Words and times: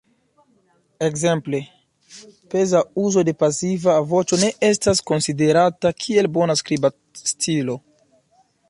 Ekzemple, 1.07 1.59
peza 2.55 2.81
uzo 3.03 3.25
de 3.29 3.35
pasiva 3.43 3.99
voĉo 4.15 4.41
ne 4.45 4.51
estas 4.71 5.03
konsiderata 5.13 5.95
kiel 6.05 6.33
bona 6.41 6.59
skriba 6.65 6.95
stilo. 7.33 7.81